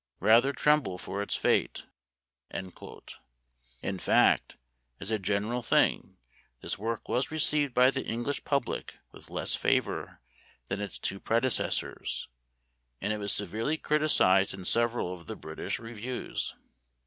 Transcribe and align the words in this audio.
Rather 0.19 0.51
tremble 0.51 0.97
for 0.97 1.21
its 1.21 1.35
fate." 1.35 1.85
In 2.49 3.99
fact, 3.99 4.57
as 4.99 5.11
a 5.11 5.19
general 5.19 5.61
thing, 5.61 6.17
this 6.61 6.75
work 6.79 7.07
was 7.07 7.29
received 7.29 7.75
by 7.75 7.91
the 7.91 8.03
English 8.03 8.43
public 8.43 8.97
with 9.11 9.29
less 9.29 9.55
favor 9.55 10.19
than 10.69 10.81
its 10.81 10.97
two 10.97 11.19
predecessors, 11.19 12.27
and 12.99 13.13
it 13.13 13.19
was 13.19 13.31
severely 13.31 13.77
criticised 13.77 14.55
in 14.55 14.65
several 14.65 15.13
of 15.13 15.27
the 15.27 15.35
British 15.35 15.77
Re 15.77 15.93
views. 15.93 16.55